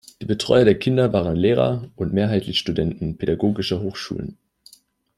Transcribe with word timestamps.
Die 0.19 0.25
Betreuer 0.25 0.65
der 0.65 0.79
Kinder 0.79 1.13
waren 1.13 1.35
Lehrer 1.35 1.91
und 1.95 2.11
mehrheitlich 2.11 2.57
Studenten 2.57 3.17
pädagogischer 3.17 3.81
Hochschulen. 3.81 4.35